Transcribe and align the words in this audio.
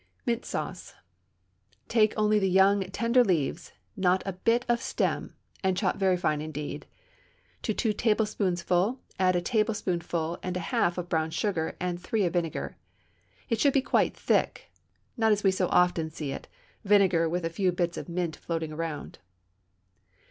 Mint 0.25 0.43
Sauce. 0.45 0.95
Take 1.87 2.15
only 2.17 2.39
the 2.39 2.49
young, 2.49 2.81
tender 2.89 3.23
leaves, 3.23 3.71
not 3.95 4.23
a 4.25 4.33
bit 4.33 4.65
of 4.67 4.81
stem, 4.81 5.35
and 5.63 5.77
chop 5.77 5.97
very 5.97 6.17
fine 6.17 6.41
indeed. 6.41 6.87
To 7.61 7.73
two 7.75 7.93
tablespoonfuls 7.93 8.97
add 9.19 9.35
a 9.35 9.41
tablespoonful 9.41 10.39
and 10.41 10.57
a 10.57 10.69
half 10.71 10.97
of 10.97 11.07
brown 11.07 11.29
sugar 11.29 11.75
and 11.79 11.99
three 12.01 12.25
of 12.25 12.33
vinegar. 12.33 12.77
It 13.47 13.59
should 13.59 13.73
be 13.73 13.83
quite 13.83 14.17
thick, 14.17 14.71
not 15.17 15.31
as 15.31 15.43
we 15.43 15.51
so 15.51 15.67
often 15.67 16.09
see 16.09 16.31
it 16.31 16.47
vinegar 16.83 17.29
with 17.29 17.45
a 17.45 17.51
few 17.51 17.71
bits 17.71 17.95
of 17.95 18.09
mint 18.09 18.35
floating 18.35 18.71
around. 18.73 19.19